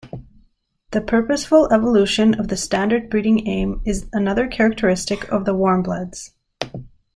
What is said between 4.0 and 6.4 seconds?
another characteristic of the warmbloods.